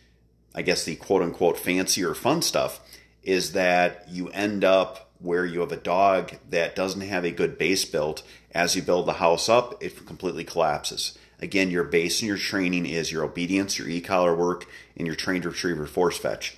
I 0.53 0.61
guess 0.61 0.83
the 0.83 0.95
quote 0.95 1.21
unquote 1.21 1.57
fancy 1.57 2.03
or 2.03 2.13
fun 2.13 2.41
stuff 2.41 2.79
is 3.23 3.51
that 3.53 4.05
you 4.09 4.29
end 4.29 4.63
up 4.63 5.09
where 5.19 5.45
you 5.45 5.59
have 5.59 5.71
a 5.71 5.77
dog 5.77 6.33
that 6.49 6.75
doesn't 6.75 7.01
have 7.01 7.25
a 7.25 7.31
good 7.31 7.57
base 7.57 7.85
built. 7.85 8.23
As 8.51 8.75
you 8.75 8.81
build 8.81 9.05
the 9.05 9.13
house 9.13 9.49
up, 9.49 9.81
it 9.83 10.05
completely 10.05 10.43
collapses. 10.43 11.17
Again, 11.41 11.71
your 11.71 11.83
base 11.83 12.21
and 12.21 12.27
your 12.27 12.37
training 12.37 12.85
is 12.85 13.11
your 13.11 13.23
obedience, 13.23 13.77
your 13.77 13.87
e-collar 13.87 14.35
work, 14.35 14.65
and 14.97 15.05
your 15.05 15.15
trained 15.15 15.45
retriever 15.45 15.85
force 15.85 16.17
fetch. 16.17 16.57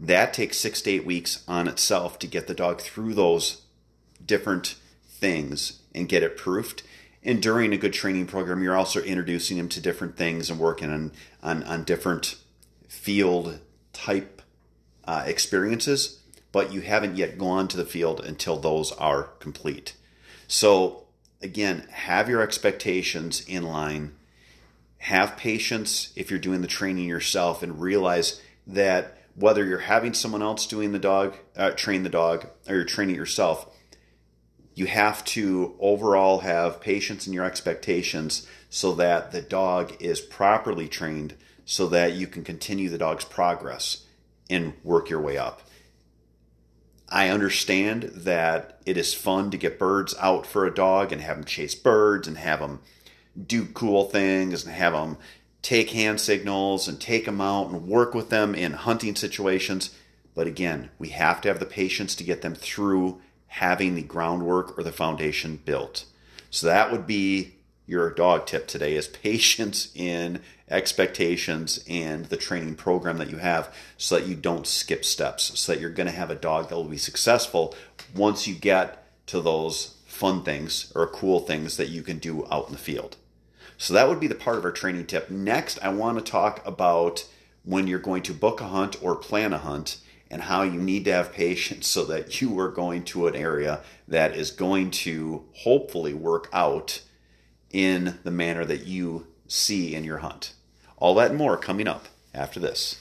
That 0.00 0.32
takes 0.32 0.56
six 0.56 0.82
to 0.82 0.90
eight 0.90 1.06
weeks 1.06 1.44
on 1.46 1.68
itself 1.68 2.18
to 2.20 2.26
get 2.26 2.46
the 2.46 2.54
dog 2.54 2.80
through 2.80 3.14
those 3.14 3.62
different 4.24 4.76
things 5.08 5.80
and 5.94 6.08
get 6.08 6.22
it 6.22 6.36
proofed. 6.36 6.82
And 7.22 7.42
during 7.42 7.72
a 7.72 7.78
good 7.78 7.92
training 7.92 8.26
program, 8.26 8.62
you're 8.62 8.76
also 8.76 9.00
introducing 9.00 9.56
him 9.56 9.68
to 9.70 9.80
different 9.80 10.16
things 10.16 10.50
and 10.50 10.58
working 10.58 10.90
on, 10.90 11.12
on, 11.42 11.62
on 11.64 11.84
different 11.84 12.36
field 12.88 13.60
type 13.92 14.42
uh, 15.04 15.24
experiences, 15.26 16.20
but 16.52 16.72
you 16.72 16.80
haven't 16.80 17.16
yet 17.16 17.38
gone 17.38 17.68
to 17.68 17.76
the 17.76 17.84
field 17.84 18.20
until 18.20 18.56
those 18.56 18.92
are 18.92 19.24
complete. 19.40 19.94
So, 20.48 21.04
again, 21.42 21.86
have 21.90 22.28
your 22.28 22.42
expectations 22.42 23.44
in 23.46 23.62
line. 23.62 24.14
Have 24.98 25.36
patience 25.36 26.12
if 26.16 26.30
you're 26.30 26.40
doing 26.40 26.62
the 26.62 26.66
training 26.66 27.08
yourself, 27.08 27.62
and 27.62 27.80
realize 27.80 28.40
that 28.66 29.18
whether 29.34 29.64
you're 29.64 29.78
having 29.80 30.14
someone 30.14 30.42
else 30.42 30.66
doing 30.66 30.92
the 30.92 30.98
dog, 30.98 31.36
uh, 31.56 31.70
train 31.72 32.02
the 32.02 32.08
dog, 32.08 32.46
or 32.68 32.76
you're 32.76 32.84
training 32.84 33.14
yourself, 33.14 33.68
you 34.74 34.86
have 34.86 35.24
to 35.24 35.74
overall 35.78 36.40
have 36.40 36.80
patience 36.80 37.26
in 37.26 37.32
your 37.32 37.44
expectations 37.44 38.46
so 38.68 38.92
that 38.92 39.32
the 39.32 39.42
dog 39.42 39.94
is 40.00 40.20
properly 40.20 40.88
trained 40.88 41.34
so 41.66 41.88
that 41.88 42.14
you 42.14 42.26
can 42.26 42.44
continue 42.44 42.88
the 42.88 42.96
dog's 42.96 43.24
progress 43.24 44.06
and 44.48 44.72
work 44.82 45.10
your 45.10 45.20
way 45.20 45.36
up. 45.36 45.60
I 47.08 47.28
understand 47.28 48.04
that 48.14 48.80
it 48.86 48.96
is 48.96 49.12
fun 49.12 49.50
to 49.50 49.58
get 49.58 49.78
birds 49.78 50.14
out 50.18 50.46
for 50.46 50.64
a 50.64 50.74
dog 50.74 51.12
and 51.12 51.20
have 51.20 51.36
them 51.36 51.44
chase 51.44 51.74
birds 51.74 52.26
and 52.26 52.38
have 52.38 52.60
them 52.60 52.80
do 53.46 53.66
cool 53.66 54.04
things 54.04 54.64
and 54.64 54.74
have 54.74 54.92
them 54.92 55.18
take 55.60 55.90
hand 55.90 56.20
signals 56.20 56.88
and 56.88 57.00
take 57.00 57.24
them 57.24 57.40
out 57.40 57.68
and 57.68 57.86
work 57.86 58.14
with 58.14 58.30
them 58.30 58.54
in 58.54 58.72
hunting 58.72 59.16
situations. 59.16 59.90
But 60.34 60.46
again, 60.46 60.90
we 60.98 61.08
have 61.10 61.40
to 61.40 61.48
have 61.48 61.58
the 61.58 61.66
patience 61.66 62.14
to 62.16 62.24
get 62.24 62.42
them 62.42 62.54
through 62.54 63.20
having 63.48 63.94
the 63.94 64.02
groundwork 64.02 64.78
or 64.78 64.84
the 64.84 64.92
foundation 64.92 65.60
built. 65.64 66.04
So 66.50 66.68
that 66.68 66.92
would 66.92 67.06
be 67.06 67.55
your 67.86 68.10
dog 68.10 68.46
tip 68.46 68.66
today 68.66 68.94
is 68.94 69.08
patience 69.08 69.90
in 69.94 70.40
expectations 70.68 71.84
and 71.88 72.26
the 72.26 72.36
training 72.36 72.74
program 72.74 73.18
that 73.18 73.30
you 73.30 73.36
have 73.36 73.72
so 73.96 74.18
that 74.18 74.26
you 74.26 74.34
don't 74.34 74.66
skip 74.66 75.04
steps 75.04 75.58
so 75.58 75.72
that 75.72 75.80
you're 75.80 75.90
going 75.90 76.08
to 76.08 76.12
have 76.12 76.30
a 76.30 76.34
dog 76.34 76.68
that 76.68 76.74
will 76.74 76.84
be 76.84 76.98
successful 76.98 77.74
once 78.14 78.48
you 78.48 78.54
get 78.54 79.04
to 79.26 79.40
those 79.40 79.94
fun 80.06 80.42
things 80.42 80.92
or 80.94 81.06
cool 81.06 81.40
things 81.40 81.76
that 81.76 81.88
you 81.88 82.02
can 82.02 82.18
do 82.18 82.46
out 82.50 82.66
in 82.66 82.72
the 82.72 82.78
field. 82.78 83.16
So 83.78 83.94
that 83.94 84.08
would 84.08 84.18
be 84.18 84.26
the 84.26 84.34
part 84.34 84.56
of 84.56 84.64
our 84.64 84.72
training 84.72 85.06
tip. 85.06 85.30
Next 85.30 85.78
i 85.82 85.88
want 85.88 86.18
to 86.18 86.30
talk 86.30 86.66
about 86.66 87.26
when 87.64 87.86
you're 87.86 87.98
going 87.98 88.22
to 88.22 88.32
book 88.32 88.60
a 88.60 88.68
hunt 88.68 88.96
or 89.02 89.14
plan 89.14 89.52
a 89.52 89.58
hunt 89.58 89.98
and 90.30 90.42
how 90.42 90.62
you 90.62 90.80
need 90.80 91.04
to 91.04 91.12
have 91.12 91.32
patience 91.32 91.86
so 91.86 92.04
that 92.04 92.40
you 92.40 92.58
are 92.58 92.70
going 92.70 93.04
to 93.04 93.28
an 93.28 93.36
area 93.36 93.80
that 94.08 94.34
is 94.34 94.50
going 94.50 94.90
to 94.90 95.44
hopefully 95.52 96.14
work 96.14 96.48
out 96.52 97.02
in 97.70 98.18
the 98.24 98.30
manner 98.30 98.64
that 98.64 98.86
you 98.86 99.26
see 99.48 99.94
in 99.94 100.04
your 100.04 100.18
hunt. 100.18 100.52
All 100.96 101.14
that 101.16 101.30
and 101.30 101.38
more 101.38 101.56
coming 101.56 101.88
up 101.88 102.06
after 102.34 102.60
this. 102.60 103.00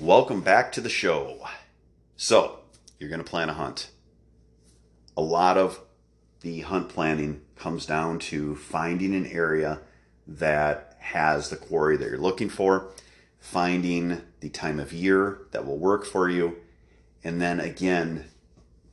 Welcome 0.00 0.40
back 0.40 0.72
to 0.72 0.80
the 0.80 0.88
show. 0.88 1.46
So, 2.16 2.60
you're 2.98 3.10
going 3.10 3.22
to 3.22 3.28
plan 3.28 3.50
a 3.50 3.54
hunt. 3.54 3.90
A 5.16 5.20
lot 5.20 5.58
of 5.58 5.80
the 6.48 6.60
hunt 6.60 6.88
planning 6.88 7.42
comes 7.56 7.84
down 7.84 8.18
to 8.18 8.56
finding 8.56 9.14
an 9.14 9.26
area 9.26 9.80
that 10.26 10.96
has 10.98 11.50
the 11.50 11.56
quarry 11.56 11.94
that 11.98 12.08
you're 12.08 12.16
looking 12.16 12.48
for, 12.48 12.88
finding 13.38 14.22
the 14.40 14.48
time 14.48 14.80
of 14.80 14.90
year 14.90 15.40
that 15.50 15.66
will 15.66 15.76
work 15.76 16.06
for 16.06 16.26
you, 16.30 16.56
and 17.22 17.38
then 17.38 17.60
again, 17.60 18.24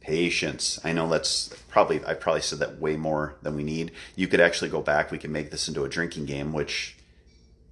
Patience. 0.01 0.79
I 0.83 0.93
know 0.93 1.09
that's 1.09 1.47
probably 1.67 2.05
I 2.05 2.13
probably 2.13 2.41
said 2.41 2.59
that 2.59 2.79
way 2.79 2.95
more 2.95 3.38
than 3.41 3.55
we 3.55 3.63
need. 3.63 3.91
You 4.15 4.27
could 4.27 4.39
actually 4.39 4.69
go 4.69 4.79
back. 4.79 5.09
We 5.09 5.17
can 5.17 5.31
make 5.31 5.50
this 5.50 5.67
into 5.67 5.83
a 5.83 5.89
drinking 5.89 6.25
game, 6.25 6.53
which 6.53 6.95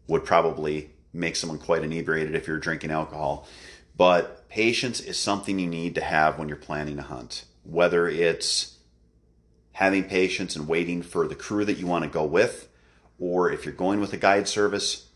would 0.07 0.25
probably 0.25 0.89
make 1.13 1.35
someone 1.35 1.59
quite 1.59 1.83
inebriated 1.83 2.33
if 2.33 2.47
you're 2.47 2.57
drinking 2.57 2.89
alcohol. 2.89 3.47
But 3.95 4.49
patience 4.49 4.99
is 4.99 5.19
something 5.19 5.59
you 5.59 5.67
need 5.67 5.93
to 5.93 6.01
have 6.01 6.39
when 6.39 6.47
you're 6.47 6.57
planning 6.57 6.97
a 6.97 7.03
hunt. 7.03 7.45
Whether 7.65 8.07
it's 8.07 8.72
having 9.73 10.03
patience 10.03 10.55
and 10.55 10.67
waiting 10.67 11.01
for 11.01 11.27
the 11.27 11.35
crew 11.35 11.65
that 11.65 11.77
you 11.77 11.87
want 11.87 12.03
to 12.03 12.09
go 12.09 12.23
with, 12.23 12.69
or 13.19 13.51
if 13.51 13.65
you're 13.65 13.73
going 13.73 13.99
with 13.99 14.13
a 14.13 14.17
guide 14.17 14.47
service, 14.47 15.09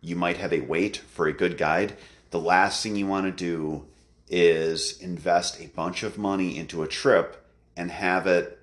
you 0.00 0.16
might 0.16 0.36
have 0.36 0.52
a 0.52 0.60
wait 0.60 0.96
for 0.96 1.26
a 1.26 1.32
good 1.32 1.56
guide. 1.56 1.96
The 2.30 2.40
last 2.40 2.82
thing 2.82 2.96
you 2.96 3.06
want 3.06 3.26
to 3.26 3.32
do 3.32 3.86
is 4.28 5.00
invest 5.00 5.60
a 5.60 5.66
bunch 5.68 6.02
of 6.02 6.16
money 6.16 6.56
into 6.56 6.82
a 6.82 6.88
trip 6.88 7.44
and 7.76 7.90
have 7.90 8.26
it 8.26 8.58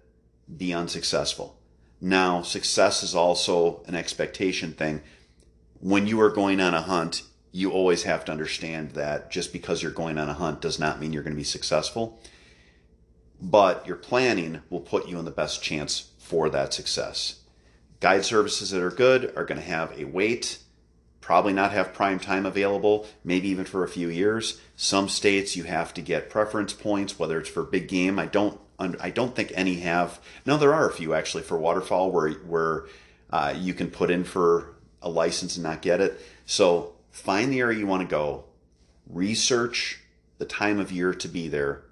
be 0.56 0.74
unsuccessful. 0.74 1.60
Now, 2.00 2.42
success 2.42 3.04
is 3.04 3.16
also 3.16 3.84
an 3.88 3.96
expectation 3.96 4.72
thing. 4.72 5.02
When 5.80 6.08
you 6.08 6.22
are 6.22 6.30
going 6.30 6.60
on 6.60 6.74
a 6.74 6.82
hunt, 6.82 7.24
you 7.52 7.72
always 7.72 8.04
have 8.04 8.24
to 8.26 8.32
understand 8.32 8.92
that 8.92 9.32
just 9.32 9.52
because 9.52 9.82
you're 9.82 9.92
going 9.92 10.18
on 10.18 10.30
a 10.30 10.34
hunt 10.34 10.62
does 10.62 10.80
not 10.80 11.00
mean 11.00 11.12
you're 11.12 11.24
going 11.24 11.34
to 11.34 11.38
be 11.38 11.44
successful. 11.44 12.20
But 13.42 13.86
your 13.86 13.96
planning 13.96 14.62
will 14.70 14.80
put 14.80 15.08
you 15.08 15.20
in 15.20 15.26
the 15.26 15.32
best 15.32 15.62
chance 15.62 16.12
for 16.18 16.50
that 16.50 16.74
success. 16.74 17.42
Guide 18.00 18.26
services 18.26 18.72
that 18.72 18.82
are 18.82 18.92
good 18.92 19.34
are 19.36 19.46
going 19.46 19.60
to 19.60 19.68
have 19.68 19.98
a 19.98 20.06
wait 20.06 20.60
probably 21.28 21.52
not 21.52 21.74
have 21.74 21.94
prime 21.94 22.18
time 22.18 22.46
available, 22.46 23.06
maybe 23.22 23.50
even 23.50 23.66
for 23.66 23.84
a 23.84 23.90
few 23.90 24.08
years. 24.08 24.62
Some 24.78 25.10
states 25.10 25.58
you 25.58 25.64
have 25.64 25.94
to 25.96 26.02
get 26.02 26.30
preference 26.30 26.72
points, 26.72 27.20
whether 27.20 27.38
it's 27.38 27.50
for 27.50 27.64
big 27.64 27.90
game. 27.90 28.18
I 28.18 28.28
don't 28.28 28.58
I 28.80 29.10
don't 29.10 29.36
think 29.36 29.52
any 29.54 29.80
have. 29.82 30.22
No, 30.46 30.56
there 30.56 30.74
are 30.74 30.88
a 30.88 30.94
few 30.94 31.14
actually 31.14 31.44
for 31.44 31.58
waterfowl 31.58 32.12
where 32.12 32.30
where 32.30 32.86
uh, 33.30 33.54
you 33.58 33.74
can 33.74 33.92
put 33.92 34.10
in 34.10 34.24
for 34.24 34.76
a 35.02 35.10
license 35.10 35.58
and 35.58 35.66
not 35.66 35.82
get 35.82 36.00
it. 36.00 36.18
So 36.46 36.94
find 37.12 37.52
the 37.52 37.60
area 37.60 37.78
you 37.80 37.88
want 37.88 38.04
to 38.04 38.08
go, 38.08 38.46
research 39.06 40.00
the 40.38 40.46
time 40.46 40.80
of 40.80 40.94
year 40.94 41.14
to 41.14 41.28
be 41.28 41.50
there, 41.50 41.84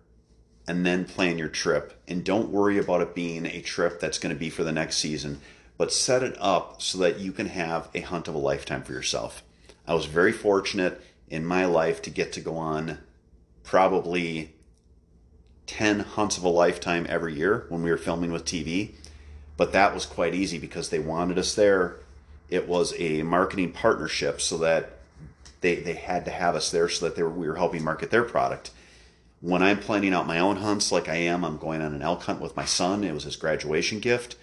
and 0.68 0.86
then 0.86 1.06
plan 1.06 1.38
your 1.38 1.48
trip. 1.48 2.02
And 2.08 2.24
don't 2.24 2.50
worry 2.50 2.78
about 2.78 3.02
it 3.02 3.16
being 3.16 3.46
a 3.46 3.62
trip 3.62 4.00
that's 4.00 4.20
going 4.20 4.34
to 4.34 4.40
be 4.40 4.50
for 4.50 4.64
the 4.64 4.72
next 4.72 4.98
season 4.98 5.42
but 5.78 5.92
set 5.92 6.24
it 6.24 6.36
up 6.40 6.82
so 6.82 6.98
that 7.00 7.20
you 7.20 7.32
can 7.32 7.48
have 7.48 7.90
a 7.94 8.02
hunt 8.02 8.28
of 8.28 8.36
a 8.36 8.40
lifetime 8.40 8.84
for 8.84 8.94
yourself. 8.94 9.44
I 9.88 9.94
was 9.94 10.06
very 10.06 10.32
fortunate 10.32 11.02
in 11.28 11.46
my 11.46 11.66
life 11.66 12.02
to 12.04 12.10
get 12.10 12.34
to 12.34 12.42
go 12.42 12.58
on 12.58 13.00
probably 13.64 14.54
10 15.68 16.02
hunts 16.02 16.38
of 16.38 16.44
a 16.44 16.50
lifetime 16.50 17.06
every 17.10 17.34
year 17.34 17.66
when 17.70 17.84
we 17.84 17.92
were 17.92 17.98
filming 17.98 18.32
with 18.32 18.46
TV. 18.46 18.92
But 19.58 19.74
that 19.74 19.94
was 19.94 20.06
quite 20.06 20.36
easy 20.36 20.58
because 20.58 20.90
they 20.90 21.00
wanted 21.00 21.38
us 21.38 21.56
there. 21.56 21.98
It 22.50 22.68
was 22.68 22.94
a 23.00 23.24
marketing 23.24 23.72
partnership 23.72 24.42
so 24.42 24.58
that 24.60 25.00
they, 25.62 25.76
they 25.76 25.94
had 25.94 26.26
to 26.26 26.32
have 26.32 26.56
us 26.56 26.72
there 26.72 26.90
so 26.90 27.06
that 27.06 27.16
they 27.16 27.24
were, 27.24 27.30
we 27.30 27.48
were 27.48 27.56
helping 27.56 27.84
market 27.84 28.12
their 28.12 28.24
product. 28.24 28.72
When 29.46 29.62
I'm 29.62 29.80
planning 29.80 30.14
out 30.14 30.26
my 30.26 30.40
own 30.40 30.58
hunts, 30.58 30.92
like 30.92 31.08
I 31.08 31.16
am, 31.16 31.46
I'm 31.46 31.58
going 31.58 31.82
on 31.82 31.94
an 31.94 32.02
elk 32.02 32.24
hunt 32.24 32.42
with 32.42 32.56
my 32.56 32.66
son. 32.66 33.04
It 33.04 33.14
was 33.14 33.24
his 33.24 33.36
graduation 33.36 34.00
gift 34.00 34.36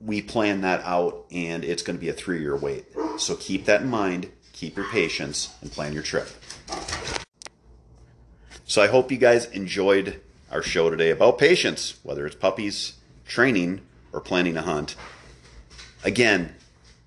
we 0.00 0.22
plan 0.22 0.60
that 0.60 0.80
out 0.84 1.26
and 1.30 1.64
it's 1.64 1.82
going 1.82 1.96
to 1.96 2.00
be 2.00 2.08
a 2.08 2.12
three 2.12 2.40
year 2.40 2.56
wait. 2.56 2.86
So 3.18 3.36
keep 3.36 3.64
that 3.64 3.82
in 3.82 3.88
mind, 3.88 4.30
keep 4.52 4.76
your 4.76 4.86
patience, 4.86 5.54
and 5.60 5.70
plan 5.70 5.92
your 5.92 6.02
trip. 6.02 6.28
So 8.64 8.82
I 8.82 8.86
hope 8.86 9.10
you 9.10 9.18
guys 9.18 9.46
enjoyed 9.46 10.20
our 10.50 10.62
show 10.62 10.90
today 10.90 11.10
about 11.10 11.38
patience, 11.38 11.98
whether 12.02 12.26
it's 12.26 12.36
puppies, 12.36 12.94
training, 13.26 13.80
or 14.12 14.20
planning 14.20 14.56
a 14.56 14.62
hunt. 14.62 14.94
Again, 16.04 16.54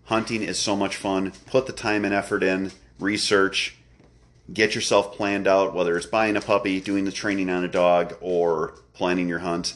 hunting 0.05 0.43
is 0.43 0.59
so 0.59 0.75
much 0.75 0.95
fun. 0.95 1.33
Put 1.45 1.67
the 1.67 1.73
time 1.73 2.03
and 2.03 2.13
effort 2.13 2.43
in, 2.43 2.71
research, 2.99 3.77
get 4.53 4.75
yourself 4.75 5.15
planned 5.15 5.47
out, 5.47 5.73
whether 5.73 5.95
it's 5.97 6.05
buying 6.05 6.35
a 6.35 6.41
puppy, 6.41 6.79
doing 6.79 7.05
the 7.05 7.11
training 7.11 7.49
on 7.49 7.63
a 7.63 7.67
dog, 7.67 8.15
or 8.21 8.75
planning 8.93 9.29
your 9.29 9.39
hunt. 9.39 9.75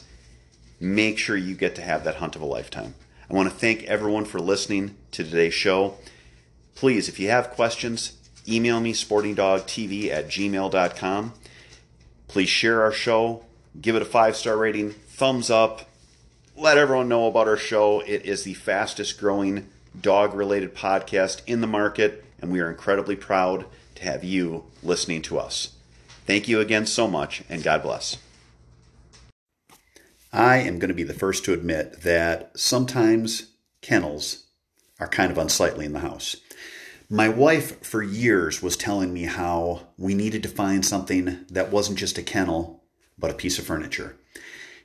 Make 0.78 1.18
sure 1.18 1.36
you 1.36 1.54
get 1.54 1.74
to 1.76 1.82
have 1.82 2.04
that 2.04 2.16
hunt 2.16 2.36
of 2.36 2.42
a 2.42 2.46
lifetime. 2.46 2.94
I 3.30 3.34
want 3.34 3.48
to 3.50 3.54
thank 3.54 3.84
everyone 3.84 4.24
for 4.24 4.38
listening 4.38 4.96
to 5.12 5.24
today's 5.24 5.54
show. 5.54 5.94
Please, 6.74 7.08
if 7.08 7.18
you 7.18 7.28
have 7.30 7.50
questions, 7.50 8.12
email 8.46 8.80
me 8.80 8.92
sportingdogtv 8.92 10.10
at 10.10 10.28
gmail.com. 10.28 11.32
Please 12.28 12.48
share 12.48 12.82
our 12.82 12.92
show, 12.92 13.44
give 13.80 13.96
it 13.96 14.02
a 14.02 14.06
five 14.06 14.36
star 14.36 14.56
rating, 14.56 14.90
thumbs 14.90 15.50
up, 15.50 15.88
let 16.56 16.78
everyone 16.78 17.08
know 17.08 17.26
about 17.26 17.48
our 17.48 17.56
show. 17.56 18.00
It 18.00 18.24
is 18.24 18.44
the 18.44 18.54
fastest 18.54 19.18
growing 19.18 19.68
dog 19.98 20.34
related 20.34 20.74
podcast 20.74 21.40
in 21.46 21.60
the 21.60 21.66
market, 21.66 22.24
and 22.40 22.52
we 22.52 22.60
are 22.60 22.70
incredibly 22.70 23.16
proud 23.16 23.64
to 23.96 24.04
have 24.04 24.24
you 24.24 24.64
listening 24.82 25.22
to 25.22 25.38
us. 25.38 25.76
Thank 26.26 26.48
you 26.48 26.60
again 26.60 26.86
so 26.86 27.06
much, 27.06 27.42
and 27.48 27.62
God 27.62 27.82
bless. 27.82 28.16
I 30.32 30.58
am 30.58 30.78
going 30.78 30.88
to 30.88 30.94
be 30.94 31.02
the 31.02 31.14
first 31.14 31.44
to 31.44 31.52
admit 31.52 32.02
that 32.02 32.50
sometimes 32.58 33.52
kennels 33.80 34.44
are 34.98 35.08
kind 35.08 35.30
of 35.30 35.38
unsightly 35.38 35.84
in 35.84 35.92
the 35.92 36.00
house. 36.00 36.36
My 37.08 37.28
wife, 37.28 37.84
for 37.84 38.02
years, 38.02 38.60
was 38.60 38.76
telling 38.76 39.14
me 39.14 39.24
how 39.24 39.88
we 39.96 40.14
needed 40.14 40.42
to 40.42 40.48
find 40.48 40.84
something 40.84 41.44
that 41.48 41.70
wasn't 41.70 41.98
just 41.98 42.18
a 42.18 42.22
kennel, 42.22 42.82
but 43.16 43.30
a 43.30 43.34
piece 43.34 43.58
of 43.58 43.66
furniture. 43.66 44.16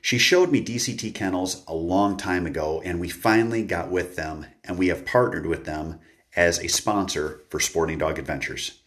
She 0.00 0.18
showed 0.18 0.50
me 0.50 0.64
DCT 0.64 1.14
kennels 1.14 1.64
a 1.66 1.74
long 1.74 2.16
time 2.16 2.46
ago, 2.46 2.80
and 2.84 3.00
we 3.00 3.08
finally 3.08 3.62
got 3.62 3.90
with 3.90 4.16
them, 4.16 4.46
and 4.64 4.78
we 4.78 4.88
have 4.88 5.04
partnered 5.04 5.46
with 5.46 5.64
them 5.64 5.98
as 6.36 6.58
a 6.58 6.68
sponsor 6.68 7.40
for 7.48 7.60
Sporting 7.60 7.98
Dog 7.98 8.18
Adventures. 8.18 8.80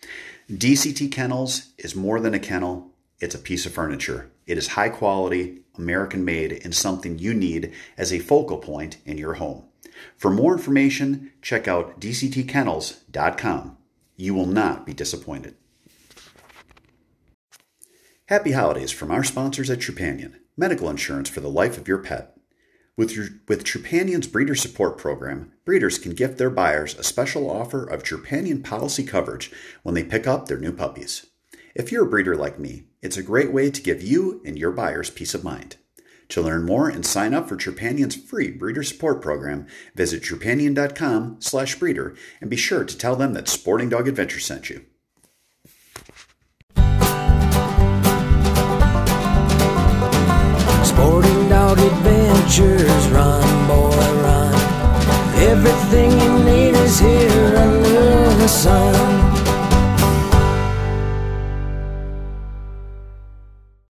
DCT 0.52 1.12
Kennels 1.12 1.74
is 1.78 1.96
more 1.96 2.20
than 2.20 2.34
a 2.34 2.40
kennel, 2.40 2.92
it's 3.20 3.36
a 3.36 3.40
piece 3.40 3.66
of 3.66 3.74
furniture. 3.74 4.30
It 4.46 4.58
is 4.58 4.70
high 4.70 4.90
quality, 4.90 5.62
American 5.78 6.24
made, 6.24 6.62
and 6.64 6.76
something 6.76 7.18
you 7.18 7.34
need 7.34 7.74
as 7.98 8.14
a 8.14 8.20
focal 8.20 8.58
point 8.58 8.98
in 9.06 9.18
your 9.18 9.36
home. 9.36 9.64
For 10.18 10.30
more 10.30 10.54
information, 10.54 11.32
check 11.42 11.68
out 11.68 12.00
dctkennels.com. 12.00 13.78
You 14.18 14.34
will 14.34 14.46
not 14.46 14.86
be 14.86 14.94
disappointed. 14.94 15.56
Happy 18.28 18.52
holidays 18.52 18.92
from 18.92 19.12
our 19.12 19.24
sponsors 19.24 19.70
at 19.70 19.80
Trupanion, 19.80 20.36
medical 20.58 20.90
insurance 20.90 21.30
for 21.30 21.42
the 21.42 21.50
life 21.50 21.78
of 21.78 21.88
your 21.88 22.00
pet. 22.00 22.35
With, 22.98 23.42
with 23.50 23.66
Trupanion's 23.66 24.28
breeder 24.28 24.56
support 24.56 24.98
program, 24.98 25.52
breeders 25.66 25.98
can 25.98 26.14
gift 26.14 26.38
their 26.38 26.50
buyers 26.50 26.96
a 26.98 27.04
special 27.04 27.50
offer 27.50 27.86
of 27.86 28.04
Trupanion 28.04 28.64
policy 28.64 29.04
coverage 29.04 29.52
when 29.84 29.96
they 29.96 30.04
pick 30.04 30.26
up 30.26 30.48
their 30.48 30.60
new 30.60 30.72
puppies. 30.72 31.26
If 31.76 31.92
you're 31.92 32.06
a 32.06 32.10
breeder 32.10 32.38
like 32.38 32.58
me, 32.58 32.86
it's 33.02 33.18
a 33.18 33.24
great 33.24 33.52
way 33.52 33.70
to 33.70 33.82
give 33.82 34.02
you 34.02 34.42
and 34.46 34.58
your 34.58 34.72
buyers 34.72 35.10
peace 35.10 35.34
of 35.34 35.44
mind. 35.44 35.76
To 36.30 36.42
learn 36.42 36.64
more 36.64 36.88
and 36.88 37.06
sign 37.06 37.34
up 37.34 37.50
for 37.50 37.58
Trupanion's 37.58 38.16
free 38.16 38.50
breeder 38.50 38.82
support 38.82 39.22
program, 39.22 39.68
visit 39.94 40.24
trupanion.com 40.24 41.38
slash 41.40 41.76
breeder 41.76 42.16
and 42.40 42.50
be 42.50 42.56
sure 42.56 42.86
to 42.86 42.98
tell 42.98 43.18
them 43.18 43.34
that 43.34 43.50
Sporting 43.50 43.90
Dog 43.90 44.08
Adventure 44.08 44.40
sent 44.40 44.70
you. 44.70 44.86
Dog 51.06 51.25
Adventures, 52.36 53.08
run, 53.12 53.68
boy, 53.68 53.96
run. 54.22 54.54
Everything 55.40 56.12
you 56.20 56.44
need 56.44 56.76
is 56.76 57.00
here 57.00 57.56
under 57.56 58.36
the 58.36 58.48
sun. 58.48 59.35